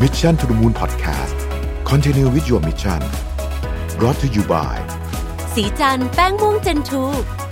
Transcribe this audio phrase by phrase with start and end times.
[0.00, 1.36] Mission to the Moon Podcast
[1.84, 3.00] Continue with your mission
[3.98, 4.76] brought to you by
[5.54, 7.02] สีจันแป้งม่วงเจนทู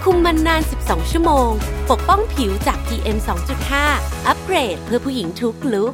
[0.03, 1.51] คุมมันนาน 12 ชั่วโมง
[1.91, 3.19] ปกป้องผิวจาก PM
[3.73, 5.93] 2.5 อัปเกรดเพื่อผู้หญิงทุกลุก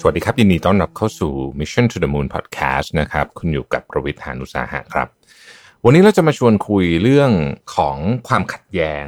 [0.00, 5.08] สวัสดีครับ ยินดีต้อนรับเข้าสู่ Mission to the Moon Podcast นะครับ คุณอยู่กับประวิทยานุสาหะครับ
[5.84, 7.30] วันนี้เราจะมาชวนคุยเรื่อง
[7.76, 7.96] ของ
[8.28, 9.06] ความขัดแย้ง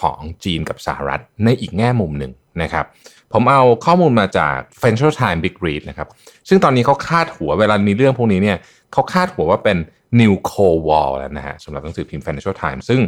[0.00, 2.32] ของจีนกับสหรัฐในอีกแง่มุมหนึ่ง
[2.62, 2.86] นะครับ
[3.32, 6.08] ผมเอาข้อมูลมาจาก Financial Times Big Read นะครับ
[6.48, 8.58] ซึ่งตอนนี้เขาพาดหัวเวลามีเรื่องพวกนี้เนี่ย
[8.92, 9.78] เขาพาดหัวว่าเป็น
[10.20, 13.00] New Cold War แล้วนะฮะสำหรับหนังสือพิมพ์ Financial Times ซึ่ง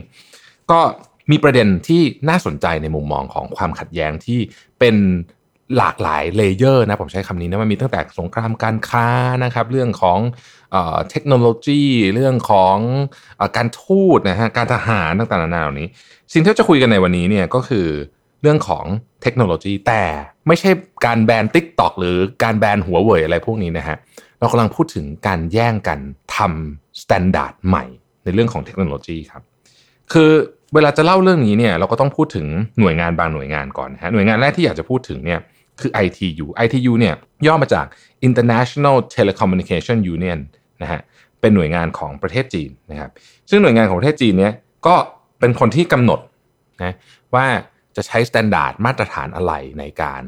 [0.71, 0.80] ก็
[1.30, 4.38] มีประเด็นที่น่าสนใจในมุมมองของความขัดแย้งที่
[4.79, 4.97] เป็น
[5.79, 9.09] หลากหลาย layer นะผมใช้คำนี้นะมันมีตั้งแต่สงครามการค้า
[9.45, 10.19] นะครับเรื่องของ
[11.10, 11.82] เทคโนโลยี
[12.15, 12.77] เรื่องของ
[13.41, 15.88] การทูตนะฮะการทหารต่างๆนานาเหล่านี้
[16.32, 17.87] สิ่งที่จะคุยกันในวันนี้เนี่ยก็คือ
[18.43, 18.85] เรื่องของ
[19.23, 20.03] เทคโนโลยี แต่
[20.47, 20.71] ไม่ใช่
[21.07, 23.97] การแบน TikTok หรือการแบนหัวเว่ยอะไรพวกนี้นะฮะ
[24.41, 25.99] เรากำลังพูดถึงการแย่งกัน
[26.37, 27.85] ทำ standard ใหม่
[28.24, 29.43] ในเรื่องของเทคโนโลยีครับ
[30.13, 30.30] คือ
[30.74, 32.47] เวลาจะเล่าเรื่องนี้เนี่ยเราก็ต้องพูดถึง
[32.80, 35.41] หน่วยงานบางหน่วยงานก่อนนะฮะหน่วยงานแรกที่อยากจะพูดถึงเนี่ย
[35.80, 37.15] คือ ITU ITU เนี่ย
[37.47, 37.87] ย่อมาจาก
[38.29, 40.41] International Telecommunication Union
[40.82, 41.01] นะฮะ
[41.41, 43.10] เป็นหน่วยงานของประเทศจีนนะครับ
[43.51, 44.54] ซึ่งหน่วยงานของประเทศจีนเนี่ย
[44.87, 44.95] ก็
[45.41, 46.21] เป็นคนที่กำหนด
[46.82, 46.95] นะ
[47.35, 47.47] ว่า
[47.96, 50.23] จะใช้ standard มาตรฐานอะไรในการ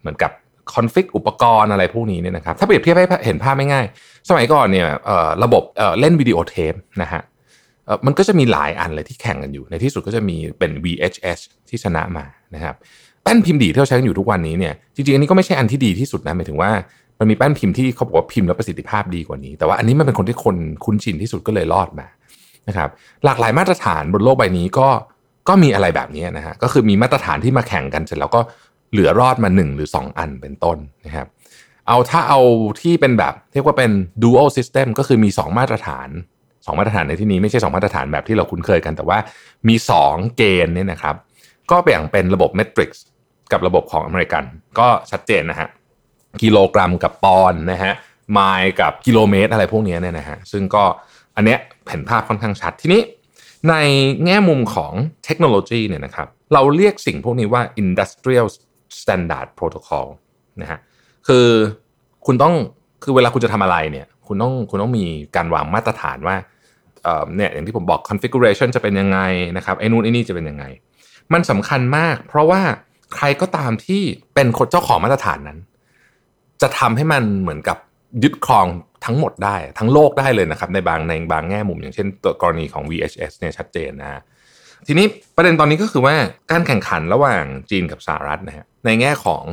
[0.00, 0.32] เหมือนกับ
[0.74, 3.86] config อุปกรณ์อะไรพวกนี้เนี่ยนะครับถ้าเปรียบเทียบให้เห็นภาพไม่ง่าย
[4.28, 4.86] สมัยก่อนเนี่ย
[5.44, 5.62] ระบบ
[6.00, 7.22] เล่นวิดีโอเทปนะฮะ
[8.06, 12.74] มันก็จะมีหลายอันเลยที่แข่งกันอยู่ ในที่สุดก็จะมีเป็น VHS ที่ชนะมานะครับ
[13.22, 16.70] แป้นพิมพ์ดีดที่เราใช้กันอยู่ทุกวันนี้เนี่ยจริงๆอันนี้ก็ไม่ใช่อันที่ดีที่สุดนะหมายถึงว่า
[17.18, 22.06] มันมีแป้นพิมพ์ที่เขาบอกว่าพิมพ์แล้วประสิทธิภาพดีกว่านี้ แต่ว่าอันนี้มันเป็นคนที่คนคุ้นชินที่สุดก็เลยรอดมา
[22.68, 22.90] นะครับ
[23.24, 24.88] หลากหลายมาตรฐานบนโลกใบนี้ก็
[25.48, 28.40] ก็มีอะไรแบบนี้นะฮะก็คือมีมาตรฐานที่มาแข่งกันเสร็จแล้วก็
[28.92, 31.26] เหลือรอดมา 1 หรือ 2 อันเป็นต้นนะครับ
[31.86, 32.40] เอาถ้าเอา
[32.80, 33.90] ที่เป็นแบบเรียกว่าเป็น
[34.22, 36.08] dual system ก็คือมี 2 มาตรฐาน
[36.44, 39.18] 2 มาตรฐานในที่นี้ไม่ใช่ 2 มาตรฐานแบบที่เราคุ้นเคยกัน แต่ว่า
[39.68, 39.74] มี
[40.06, 41.14] 2 เกณฑ์เนี่ยนะครับ
[41.70, 43.04] ก็แบ่งเป็นระบบเมทริกซ์
[43.52, 44.44] กับระบบของอเมริกัน
[44.78, 45.68] ก็ชัดเจนนะฮะ
[46.42, 47.92] กิโลกรัมกับปอนด์นะฮะ
[48.32, 50.84] ไมล์กับกิโลเมตรอะไรพวกนี้เนี่ยนะฮะซึ่งก็
[51.36, 51.58] อันเนี้ย
[51.88, 53.00] เห็นภาพค่อนข้างชัดทีนี้
[53.70, 53.74] ใน
[54.24, 54.92] แง่มุมของ
[55.24, 58.46] เทคโนโลยีเนี่ยนะครับเราเรียกสิ่งพวกนี้ว่า industrial
[59.00, 60.06] standard protocol
[60.60, 60.78] นะฮะ
[61.26, 61.46] คือ
[62.26, 62.54] คุณต้อง
[63.02, 65.04] คือเวลาคุณจะทำอะไรเนี่ยคุณต้องคุณต้องมี
[65.36, 66.36] การวางมาตรฐานว่า
[67.36, 69.18] เนี่ยอย่างที่ผมบอก configuration จะเป็นยังไง
[69.56, 70.64] นะครับไอ้นู่นไอ้นี่จะเป็นยังไง
[71.32, 72.60] มันสำคัญมาก เพราะว่า
[73.14, 74.02] ใครก็ตามที่
[74.34, 75.58] เป็นคนเจ้าของมาตรฐานนั้น
[76.62, 77.78] จะทำให้มันเหมือนกับ
[78.22, 78.66] ยึดครอง
[79.06, 84.20] ทั้งหมดได้ทั้งโลกได้เลยนะครับในบางในบางแง่มุมอย่างเช่นตัวกรณีของ VHS เนี่ยชัดเจนนะ
[84.86, 85.06] ทีนี้
[85.36, 86.14] ประเด็นตอนนี้ก็คือว่า
[86.50, 89.44] การแข่งขันระหว่างจีนกับสหรัฐนะฮะในแง่ของ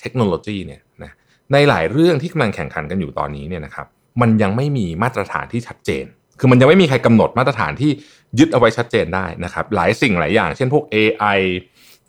[0.00, 1.12] เทคโนโลยีเนี่ยนะ
[1.52, 3.86] ในหลายเรื่องที่กำลังแข่งขันกันอยู่ตอนนี้เนี่ยนะครับ
[4.20, 6.04] มันยังไม่มีมาตรฐานที่ชัดเจน
[6.40, 7.90] คือมันยังไม่มีใครกำหนดมาตรฐานที่
[8.38, 11.40] ยึดเอาไว้ชัดเจนได้นะครับ หลายสิ่งหลายอย่าง เช่นพวก AI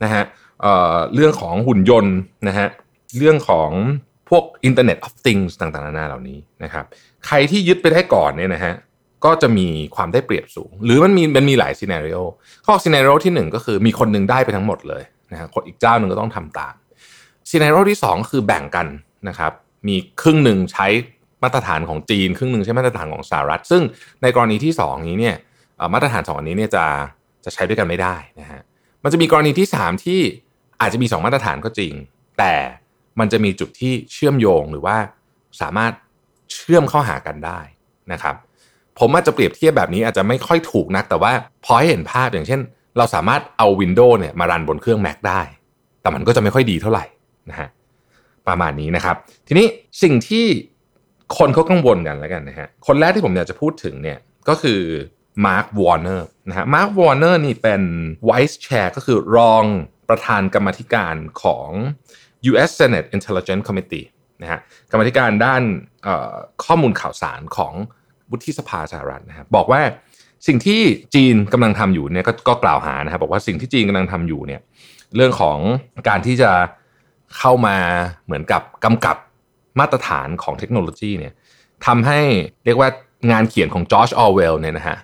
[0.04, 0.24] นะฮะ
[0.62, 2.16] เรื่องของหุ่นยนต์
[2.48, 2.68] นะฮะ
[3.18, 3.70] เรื่องของ
[4.30, 6.86] พวก Internet of Things ต่างๆนานาเหล่านี้นะครับ
[7.26, 8.74] ใครที่ยึดไปได้ก่อนเนี่ยนะฮะ
[9.26, 12.18] ก็จะมีความได้เปรียบสูง หรือมันมีมันมีหลาย scenario
[12.66, 16.74] ข้อ scenario ที่หนึ่งก็คือมีคนหนึ่งได้ไปทั้งหมดเลยนะฮะคนอีกเจ้าหนึ่งก็ต้องทำตาม
[17.50, 18.88] ซีนารีโอที่สองคือแบ่งกัน
[19.28, 19.52] นะครับ
[19.88, 20.88] มีครึ่งหนึ่งใช้
[21.44, 23.82] มาตรฐานของจีน ครึ่งหนึ่งใช้มาตรฐานของสหรัฐ ซึ่ง
[24.22, 25.36] ในกรณีที่สองนี้เนี่ย
[25.94, 26.86] มาตรฐานสองอันนี้เนี่ยจะ
[27.46, 28.62] จะใช้ด้วยกันไม่ได้นะฮะ
[29.04, 30.20] มันจะมีกรณีที่สามที่
[30.82, 31.94] อาจจะมีสองมาตรฐานก็จริง
[32.40, 32.54] แต่
[33.20, 34.98] มันจะมีจุดที่เชื่อมโยงหรือว่า
[35.62, 35.94] สามารถ
[36.54, 37.60] เชื่อมเข้าหากันได้
[38.12, 38.36] นะครับ
[39.00, 41.32] ผมอาจจะเปรียบเทียบแบบนี้อาจจะไม่ค่อยถูกนัก แต่ว่า
[41.66, 42.62] พอให้เห็นภาพอย่างเช่น
[42.98, 45.42] เราสามารถเอา Windows เนี่ยมารันบนเครื่อง Mac ได้
[46.02, 47.06] แต่มันก็จะไม่ค่อยดีเท่าไหร่
[47.50, 47.70] นะฮะ
[48.48, 49.16] ประมาณนี้นะครับ
[49.48, 49.68] ทีนี้
[50.04, 50.46] สิ่งที่
[51.38, 54.20] คนเขากังวลกันแล้วกันนะฮะคนแรกที่ผมอยากจะพูดถึงเนี่ย
[54.50, 54.82] ก็คือ
[55.46, 57.82] Mark Warner นะฮะ Mark Warner นี่เป็น
[58.30, 59.64] Vice Chair ก็คือรอง
[60.10, 61.70] ประธานกรรมาธิการของ
[62.50, 62.70] U.S.
[62.80, 64.06] Senate Intelligence Committee
[64.42, 64.60] นะฮะ
[64.92, 65.64] กรรมาธิการด้าน
[66.64, 67.74] ข้อมูลข่าวสารของ
[68.32, 69.82] วุฒิสภาสหรัฐนะครับบอกว่า
[70.48, 70.82] สิ่งที่
[71.16, 74.62] จีนกำลังทำอยู่เนี่ยกก็กล่าวหานะครับบอกว่าสิ่งที่จีนกำลังทำอยู่เนี่ย
[75.16, 75.58] เรื่องของ
[76.08, 76.52] การที่จะ
[77.38, 77.78] เข้ามา
[78.26, 79.18] เหมือนกับกำกับ
[79.80, 81.34] มาตรฐานของเทคโนโลยีเนี่ย
[81.86, 82.22] ทำให้
[82.66, 82.90] เรียกว่า
[83.32, 84.98] งานเขียนของ George Orwell เนี่ยนะฮะ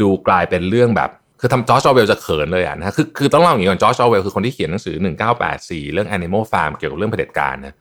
[0.00, 1.10] ดูกลายเป็นเรื่องแบบ
[1.44, 4.96] คือทำ George Orwell จะเขินเลยอะนะคือคือต้องเล่าอย่างนี้ก่อน George Orwell คือคนที่เขียนหนังสือ
[5.44, 7.74] 1984 เรื่อง Animal Farm เกี่ยวกับเรื่องเผด็จการนะ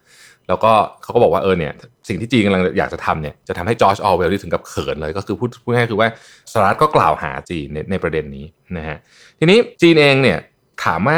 [0.48, 0.72] แล้วก็
[1.02, 1.74] เขาก็บอกว่าเออเนี่ย
[2.08, 6.10] สิ่งที่จีนกำลังอยากจะทำเนี่ยจะทำให้ George Orwell ที่ถึงกับเขินเลย ก็คือพูดพูดง่ายคือว่า
[6.52, 8.46] สหรัฐก็กล่าวหาจีนในในประเด็นนี้
[8.78, 8.98] นะฮะ
[9.40, 10.38] ทีนี้จีนเองเนี่ย
[10.84, 11.18] ถามว่า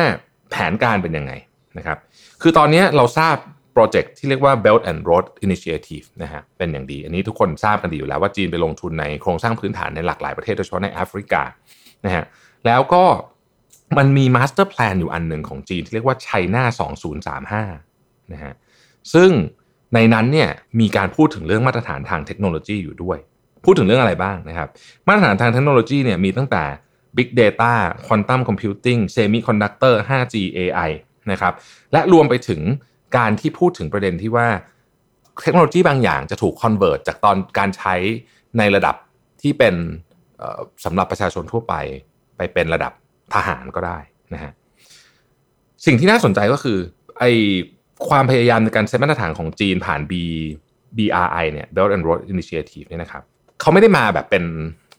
[0.51, 1.31] แผนการเป็นยังไง
[1.77, 1.97] นะครับ
[2.42, 3.36] คือตอนนี้เราทราบ
[3.74, 11.42] โปรเจกต์ที่เรียกว่า Belt and Road Initiative นะฮะเป็นอย่างดี อันนี้ทุกคนทราบกันดีอยู่แล้วว่าจีนไปลงทุนในโครงสร้างพื้นฐานในหลากหลายประเทศโดยเฉพาะในแอฟริกา
[12.06, 12.25] นะฮะ
[12.66, 13.04] แล้วก็
[13.98, 16.63] มันมี master plan อยู่อันหนึ่งของจีนที่เรียกว่าไชน่า
[17.68, 18.54] 2035นะฮะ
[19.13, 19.30] ซึ่ง
[19.94, 20.50] ในนั้นเนี่ย
[20.80, 23.18] มีการพูดถึงเรื่องมาตรฐานทางเทคโนโลยีอยู่ด้วย
[23.66, 24.69] พูดถึงเรื่องอะไรบ้างนะครับ
[25.07, 26.63] มาตรฐานทางเทคโนโลยีเนี่ยมีตั้งแต่
[27.18, 27.74] Big Data
[28.06, 30.90] Quantum Computing Semiconductor 5G AI
[31.31, 31.54] นะครับ
[31.92, 32.62] และรวมไปถึง
[33.18, 34.48] การที่พูดถึงประเด็นที่ว่า
[35.44, 37.96] เทคโนโลยีบางอย่างจะถูกคอนเวิร์ตจากตอนการใช้
[38.57, 38.96] ในระดับ
[39.42, 39.75] ที่เป็น
[40.85, 41.73] สำหรับประชาชนทั่วไป
[42.37, 42.93] ไปเป็นระดับ
[43.33, 43.99] ทหารก็ได้
[44.33, 44.51] นะฮะ
[45.85, 46.77] สิ่งที่น่าสนใจก็คือ
[47.19, 47.23] ไอ
[48.09, 50.13] ความพยายามในการเซตมาตรฐานของจีนผ่าน B
[50.97, 53.23] BRI เนี่ย Belt and Road Initiative เนี่ยนะครับ
[53.61, 54.43] เขาไม่ได้มาแบบเป็น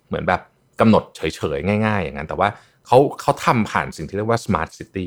[0.09, 0.41] เหมือนแบบ
[0.81, 2.49] กำหนดเฉยๆ ง่าย ๆ อย่างนั้น แต่ว่า
[2.87, 5.07] เขาเขาทำผ่านสิ่งที่เรียกว่า Smart City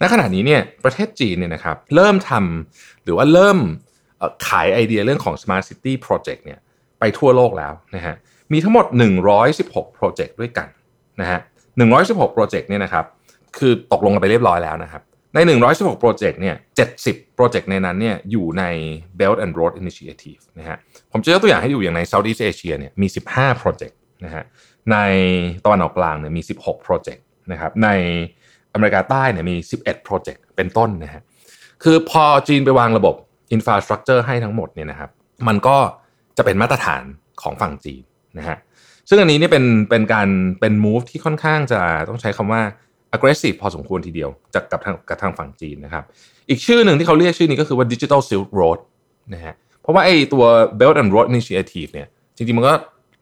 [0.00, 3.58] ณขณะนี้เนี่ยประเทศจีนเนี่ยนะครับเริ่มทำหรือว่าเริ่ม
[4.48, 6.58] ขายไอเดียเรื่องของ Smart City Project เนี่ย
[7.00, 8.16] ไปทั่วโลกแล้วนะฮะ
[8.52, 8.86] มีทั้งหมด
[9.40, 10.68] 116 โปรเจกต์ด้วยกัน
[11.20, 11.40] นะฮะ
[11.86, 13.04] 116 โปรเจกต์เนี่ยนะครับ
[13.58, 15.02] คือตกลงกันไปเรียบร้อยแล้วนะครับ
[15.34, 15.38] ใน
[15.72, 16.56] 116 โปรเจกต์เนี่ย
[16.96, 18.64] 70 โปรเจกต์ในนั้นเนี่ยอยู่ใน
[19.18, 20.76] Belt and Road Initiative นะฮะ
[21.12, 24.44] ผมจะยกตัวอย่างให้ดูอย่างใน Southeast Asia เนี่ยมี 15 โปรเจกต์นะฮะ
[24.92, 24.96] ใน
[25.64, 27.88] ตะวันออกกลางเนี่ยมี 16 โปรเจกต์นะครับ ใน
[28.72, 31.22] อเมริกาใต้เนี่ยมี 11 โปรเจกต์เป็นต้นนะฮะ
[31.82, 33.14] คือพอจีนไปวางระบบ
[33.52, 35.10] อินฟราสตรักเจอร์ให้ทั้งหมดเนี่ยนะครับ
[35.48, 35.76] มันก็
[36.36, 37.02] จะเป็นมาตรฐาน
[37.42, 38.02] ของฝั่งจีน
[38.38, 38.56] นะฮะ
[39.08, 40.28] ซึ่งอันนี้นี่เป็นเป็นการ
[40.60, 42.62] เป็น move ที่ค่อนข้างจะต้องใช้คำว่า
[43.14, 46.04] aggressive พอสมควรทีเดียวจากกับทางกับทางฝั่งจีนนะครับ
[46.48, 48.78] อีกชื่อหนึ่งที่เขาเรียกชื่อนี้ก็คือว่า digital silk road
[49.34, 50.44] นะฮะเพราะว่าไอ้ตัว
[50.80, 52.74] belt and road initiative เนี่ยจริงๆมันก็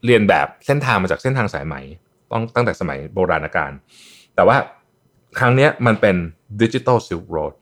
[0.06, 1.76] เรียนแบบเส้นทางมาจากเส้นทางสายไหม
[2.32, 3.72] ต้องตั้งแต่สมัยโบราณกาล
[4.34, 4.56] แต่ว่า
[5.38, 6.16] ครั้งนี้มันเป็น
[6.60, 7.52] digital silk road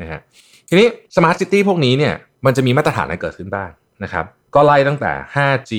[0.00, 0.20] นะฮะ
[0.68, 2.14] ทีนี้ smart city พวกนี้เนี่ย
[2.46, 3.70] มันจะมีมาตรฐานอะไรเกิดขึ้นบ้าง
[4.02, 4.24] นะครับ
[4.54, 5.72] ก็ไล่ตั้งแต่ 5G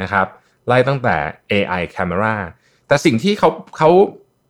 [0.00, 0.26] นะครับ
[0.68, 1.16] ไล่ตั้งแต่
[1.52, 2.34] AI camera
[2.88, 3.90] แต่สิ่งที่เขาเขา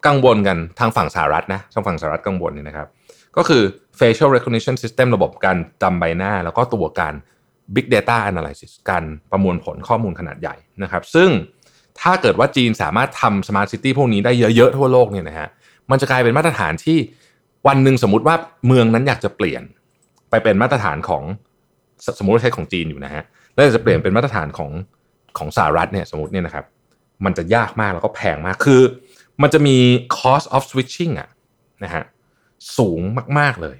[0.07, 2.89] กังวลกันทางฝั่งสหรัฐนะทางฝั่งสหรัฐกังวลเนี่ยนะครับ
[3.37, 3.63] ก็คือ
[4.01, 7.15] facial recognition system ระบบการจำใบหน้า แล้วก็ตัวการ
[7.75, 11.31] big data analysis การประมวลผลข้อมูลขนาดใหญ่นะครับ ซึ่ง
[12.01, 15.49] ถ้าเกิดว่าจีนสามารถทำ smart city พวกนี้ได้เยอะๆทั่วโลกเนี่ยนะฮะ
[15.91, 16.99] มันจะกลายเป็นมาตรฐานที่
[17.69, 18.37] วันหนึ่งสมมติว่า
[18.67, 19.63] เมืองนั้นอยากจะเปลี่ยน
[20.31, 21.23] ไปเป็นมาตรฐานของ
[22.19, 23.23] สมมติใช้ของจีนอยู่นะฮะ
[23.55, 24.71] แล้วจะเปลี่ยนเป็นมาตรฐานของ
[25.39, 26.67] ของสหรัฐเนี่ยสมมติเนี่ยนะครับ
[27.25, 28.83] มันจะยากมากแล้วก็แพงมากคือ
[29.43, 29.77] มันจะมี
[30.19, 31.29] cost of switching อะ
[31.85, 32.05] นะฮะ
[32.77, 33.01] สูง
[33.39, 33.77] มาก ๆเลย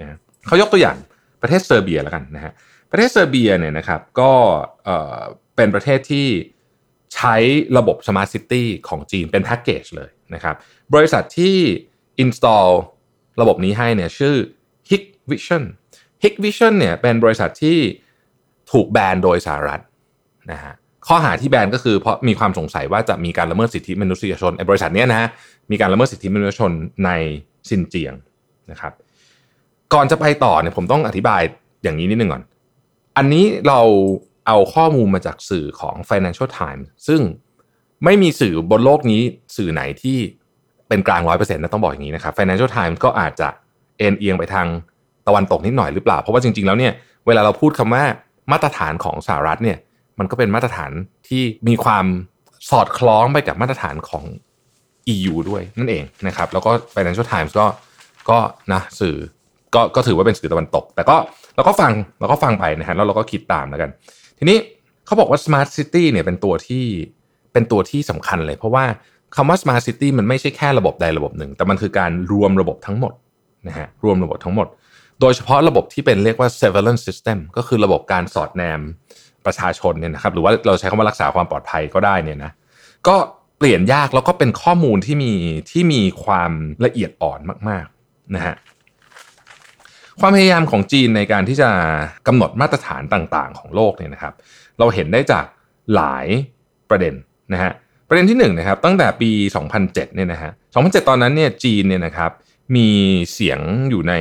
[0.00, 0.96] นะเขายกตัวอย่าง
[1.42, 2.52] ประเทศเซอร์เบียแล้วกันนะฮะ
[2.90, 4.32] ประเทศเซอร์เบียเนี่ยนะครับก็
[4.84, 5.20] เอ่อ
[5.56, 6.28] เป็นประเทศที่
[7.14, 7.36] ใช้
[7.78, 10.56] ระบบ Smart City ของจีนเป็นแพ็กเกจเลยนะครับ
[10.94, 11.56] บริษัทที่
[12.22, 12.68] install
[13.40, 14.34] ระบบนี้ให้เนี่ยชื่อ
[14.90, 15.64] Hikvision
[16.22, 17.78] Hikvision เนี่ยเป็นบริษัทที่
[18.72, 19.80] ถูกแบนโดยสหรัฐ
[20.52, 20.74] นะฮะ
[21.06, 25.28] ข้อหาที่แบนก็คือเพราะมีความสงสัยว่าจะมีการละเมิดสิทธิมนุษยชนไอ้บริษัทนี้นะฮะ
[25.70, 26.72] มีการละเมิดสิทธิมนุษยชน
[27.04, 27.10] ใน
[27.68, 28.14] ซินเจียง
[28.70, 28.92] นะครับ
[29.94, 31.42] ก่อนจะไปต่อเนี่ยผมต้องอธิบาย
[31.82, 32.42] อย่างนี้นิดนึงก่อน
[33.16, 33.80] อันนี้เรา
[34.46, 37.20] เอาข้อมูลมาจากสื่อของ Financial Times ซึ่ง
[38.04, 39.22] ไม่มีสื่อบนโลกนี้
[39.56, 40.18] สื่อไหนที่
[40.88, 43.48] เป็นกลางร้อยเปอร์เซ็นต์นะต้องบอกอย่างนี้นะครับ Financial Times ก็อาจจะ
[43.98, 44.66] เอ็นเอียงไปทาง
[45.26, 46.92] ตะวันตกนิดหน่อยหรือเปล่า เพราะว่าจริงๆแล้วเนี่ย
[47.26, 48.04] เวลาเราพูดคำว่า
[48.52, 49.78] มาตรฐานของสหรัฐเนี่ย
[50.20, 50.92] มันก็เป็นมาตรฐาน
[51.28, 52.06] ที่มีความ
[52.70, 54.24] สอดคล้องไปกับมาตรฐานของ
[55.14, 57.66] EU ด้วยนั่นเองนะครับ แล้วก็ Financial Times ก็
[58.30, 58.38] ก็
[58.72, 59.16] นะสื่อ
[59.74, 61.16] ก็ก็ถือว่าเป็นสื่อตะวันตก แต่ก็
[61.56, 63.90] เราก็ฟังเราก็ฟังไปนะฮะแล้วเราก็คิดตามแล้วกัน
[64.38, 64.58] ทีนี้
[65.06, 66.84] เขาบอกว่า Smart City เนี่ยเป็นตัวที่
[67.52, 68.84] เป็นตัวที่สำคัญเลย เพราะว่า
[69.36, 73.12] คำว่า Smart City มันไม่ใช่แค่ระบบใดระบบหนึ่ง แต่มันคือการรวมระบบทั้งหมด
[73.68, 74.66] นะฮะรวมระบบทั้งหมด
[75.20, 78.80] โดยเฉพาะระบบที่เป็นเรียกว่า surveillance system ก็คือระบบการสอดแนม
[79.46, 82.52] ประชาชนเนี่ยนะครับหรือว่าเราใช้คำว่ารักษาความปลอดภัยก็ได้เนี่ยนะ
[83.08, 83.16] ก็
[83.58, 85.32] เปลี่ยนยากแล้วก็เป็นข้อมูลที่มี
[85.70, 86.52] ที่มีความ
[86.84, 88.54] ละเอียดอ่อนมากๆนะฮะ
[90.20, 91.70] ความพยายามของจีนในการที่จะ
[92.26, 94.34] กำหนดมาตรฐานต่างๆ ของโลกเนี่ยนะครับ
[94.78, 95.44] เราเห็นได้จาก
[95.94, 96.26] หลาย
[96.90, 97.14] ประเด็น
[97.52, 97.72] นะฮะ
[98.08, 99.30] ประเด็นที่1นนะครับตั้งแต่ปี
[99.72, 102.30] 2007เนี่ยนะฮะ2007 ตอนนั้นเนี่ยจีนเนี่ยนะครับ
[102.76, 102.88] มี
[103.32, 103.60] เสียง
[103.90, 104.14] อยู่ใน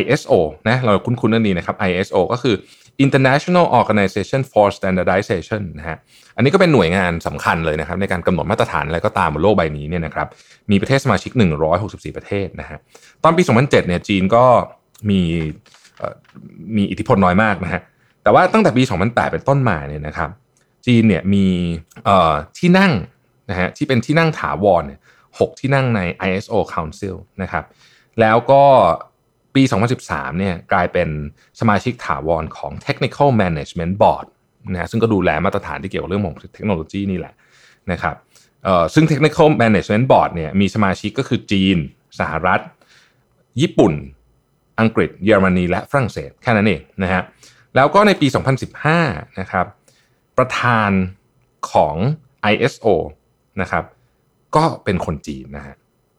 [0.00, 0.32] ISO
[0.68, 2.56] นะเราคุ้นๆนั่นนี่นะครับ ISO ก็คือ
[3.04, 5.96] International Organization for Standardization นะฮะ
[6.36, 10.28] อันนี้ก็เป็นหน่วยงานสำคัญเลยนะครับ ในการกำหนดมาตรฐานอะไรก็ตามบนโลกใบนี้เนี่ยนะครับ
[10.70, 11.30] มีประเทศสมาชิก
[11.74, 12.78] 164 ประเทศนะฮะ
[13.24, 14.44] ตอนปี 2007 เนี่ยจีนก็
[15.10, 15.20] มี
[16.76, 17.80] มีอิทธิพลน้อยมากนะฮะ
[18.22, 20.30] แต่ว่าตั้งแต่ปี 2008 เป็นต้นมาเนี่ยนะครับ
[20.86, 21.46] จีนเนี่ยมี
[22.58, 22.92] ที่นั่ง
[23.50, 25.00] นะฮะที่เป็นที่นั่งถาวรเนี่ย
[25.38, 27.64] หที่นั่งใน ISO Council นะครับ
[28.20, 28.62] แล้วก็
[29.54, 29.62] ปี
[30.00, 31.08] 2013เนี่ยกลายเป็น
[31.60, 34.26] สมาชิกถาวรของ Technical Management Board
[34.72, 37.34] นะซึ่งก็ดูแลมาตรฐานที่เกี่ยวกับเรื่องของเทคโนโลยีนี่แหละ
[37.92, 38.16] นะครับ
[38.94, 41.76] ซึ่ง Technical Management Board เนี่ยมีสมาชิกก็คือจีน
[42.20, 42.60] สหรัฐ
[43.60, 43.92] ญี่ปุ่น
[44.80, 47.22] อังกฤษ เยอรมนี และฝรั่งเศสแค่นั้นเองนะฮะ
[47.76, 48.26] แล้วก็ในปี
[48.82, 49.66] 2015 นะครับ
[50.38, 50.90] ประธาน
[51.72, 51.96] ของ
[52.52, 52.86] ISO
[53.60, 53.84] นะครับ
[54.56, 55.76] ก็เป็นคนจีนนะฮะ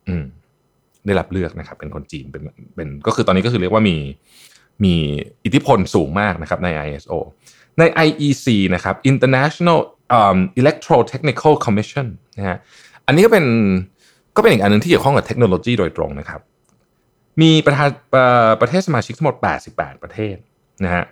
[0.09, 0.25] อืม
[1.05, 2.41] ได้รับเลือกนะครับ เป็นคนจีนเป็น
[2.75, 3.97] เป็นก็คือตอนนี้ก็คือเรียกว่ามี
[4.83, 4.93] มี
[5.45, 7.13] อิทธิพลสูงมากนะครับใน ISO
[7.79, 9.79] ใน IEC นะครับ International
[10.19, 12.57] um, Electrotechnical Commission นะฮะ
[13.07, 13.45] อันนี้ก็เป็น
[14.35, 16.41] ก็เป็นอีกอันนึงที่เกี่ยวข้องกับเทคโนโลยีโดยตรงนะครับ
[17.41, 17.89] มีประธาน
[18.61, 19.35] ประเทศสมาชิกทั้งหมด
[19.69, 20.35] 88 ประเทศ
[20.85, 21.03] นะฮะ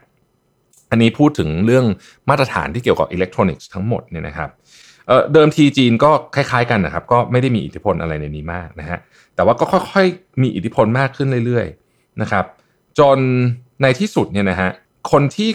[0.91, 1.85] อันนี้พูดถึงเรื่อง
[2.29, 4.49] มาตรฐานที่เกี่ยวกับอิเล็กทรอนิกส์ทั้งหมดเนี่ยนะครับ
[5.33, 8.99] เดิมทีจีนก็คล้ายๆกันนะครับ ก็ไม่ได้มีอิทธิพลอะไรในนี้มากนะฮะ
[9.35, 12.45] แต่ว่าก็ค่อยๆมีอิทธิพลมากขึ้นเรื่อยๆนะครับ
[12.99, 13.17] จน
[13.81, 14.69] ในที่สุดเนี่ยนะฮะ
[15.11, 15.51] คนที่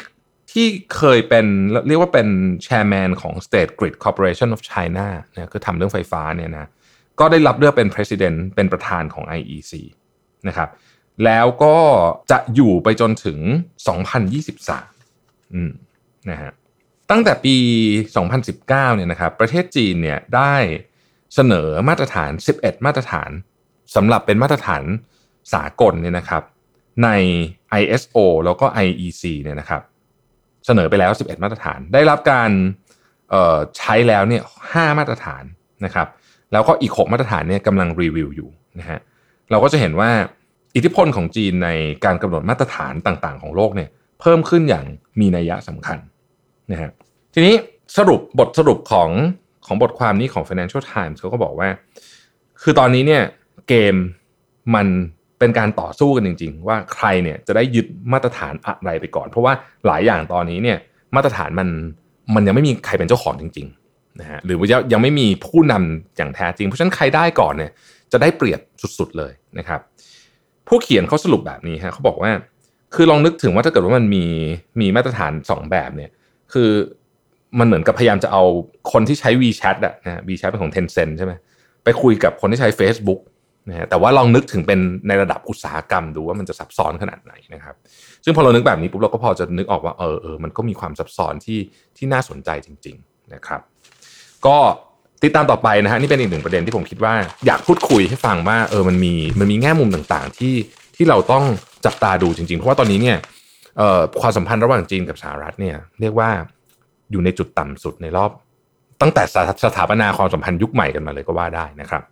[0.52, 1.46] ที่เคยเป็น
[1.88, 2.28] เรียกว่าเป็น
[2.64, 6.66] แชร์แมนของ State Grid Corporation of China นะคือทำเรื่องไฟฟ้าเนี่ยนะ
[7.20, 9.72] ก็ได้รับเลือกเป็น president เป็นประธานของ IEC
[10.48, 10.68] นะครับ
[11.24, 11.76] แล้วก็
[12.30, 13.38] จะอยู่ไปจนถึง
[14.26, 15.70] 2023อืม
[16.30, 16.52] นะฮะ
[17.10, 17.56] ตั้งแต่ปี
[18.26, 20.54] 2019 เนี่ยนะครับประเทศจีนเนี่ยได้
[21.34, 23.30] เสนอมาตรฐาน 11 มาตรฐาน
[23.94, 24.84] สำหรับเป็นมาตรฐาน
[25.54, 26.42] สากลเนี่ยนะครับ
[27.04, 27.08] ใน
[27.80, 29.82] ISO แล้วก็ IEC เนี่ยนะครับ
[30.66, 32.50] เสนอไปแล้ว 11 มาตรฐาน ได้รับการ
[33.76, 35.42] ใช้แล้วเนี่ย5มาตรฐาน
[35.84, 36.08] นะครับ
[36.52, 38.48] แล้วก็อีก 6 มาตรฐานเนี่ยกำลังรีวิวอยู่
[38.78, 38.98] นะฮะ
[39.50, 40.10] เราก็จะเห็นว่า
[40.76, 41.68] อิทธิพลของจีนใน
[42.04, 43.88] การกำหนดมาตรฐานต่างๆ ของโลกเนี่ย
[44.20, 44.84] เพิ่มขึ้นอย่าง
[45.20, 45.98] มีนัยยะสำคัญ
[46.72, 46.90] นะฮะ
[47.34, 47.54] ทีนี้
[47.96, 49.10] สรุปบทสรุปของ
[49.66, 51.68] ของบทความนี้ของ Financial Times เขาก็บอกว่า
[52.62, 53.22] คือตอนนี้เนี่ย
[53.68, 53.94] เกม
[54.74, 54.86] มัน
[55.38, 59.52] เป็นการต่อสู้กันจริง ๆ ว่าใครเนี่ยจะได้ยึดมาตรฐานอะไรไปก่อน เพราะว่า
[59.86, 60.78] หลายอย่างตอนนี้เนี่ย
[61.16, 61.68] มาตรฐานมัน
[62.34, 67.70] มันยังไม่มีใครเป็นเจ้าของจริงๆนะฮะหรือว่ายังไม่มีผู้นำอย่างแท้จริง เพราะฉะนั้นใครได้ก่อนเนี่ย
[68.12, 68.60] จะได้เปรียบ
[68.98, 69.80] สุดๆเลยนะครับ
[70.68, 72.30] ผู้เขียนเขาสรุปแบบนี้ฮะเขาบอกว่า
[72.94, 74.24] คือลองนึกถึงว่าถ้าเกิดว่ามันมี
[74.80, 76.10] มีมาตรฐาน 2 แบบเนี่ย
[76.52, 76.70] คือ
[77.58, 78.42] มันเหมือนกับพยายามจะเอา
[78.92, 81.32] คนที่ใช้ WeChat อะนะ WeChat เป็นของ Tencent ใช่ไหม
[81.84, 83.20] ไปคุยกับคนที่ใช้ Facebook
[83.68, 87.74] นะฮะแต่ว่าลองนึกถึงเป็นในระดับอุตสาหกรรมดูว่ามันจะซับซ้อนขนาดไหนนะครับ
[88.24, 91.60] ซึ่งพอเรานึกแบบนี้ปุ๊บเราก็พอจะนึกออกว่าเออเออมันก็มีความซับซ้อนที่
[91.96, 93.60] ที่น่าสนใจจริง ๆนะครับ
[94.46, 94.56] ก็
[95.22, 97.14] ติดตามต่อไปนะฮะนี่เป็นอีกหนึ่งประเด็นที่ผมคิดว่า
[97.46, 100.54] อยากพูดคุยให้ฟังว่าเออมันมีมันมีแง่มุมต่างๆ ที่
[100.96, 101.44] ที่เราต้อง
[101.84, 103.16] จับตาดูจริงๆ เพราะว่าตอนนี้เนี่ย
[104.20, 106.30] ความสัมพันธ์ระหว่างจีนกับสหรัฐเนี่ยเรียกว่า
[107.10, 108.30] อยู่ในจุดต่ำสุดในรอบ
[109.00, 109.22] ตั้งแต่
[109.64, 112.02] สถาปนาความสัมพันธ์ยุคใหม่กันมาเลยก็ว่าได้นะครับ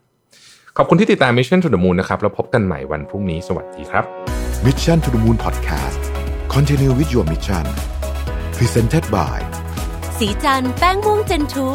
[0.77, 4.05] ขอบคุณที่ติดตาม Mission to the Moon นะครับ แล้วพบกันใหม่วันพรุ่งนี้สวัสดีครับ
[4.65, 6.01] Mission to the Moon Podcast
[6.55, 7.65] Continue with your mission
[8.57, 9.39] Presented by
[10.19, 11.69] สีจันแป้งม่วงเจนทู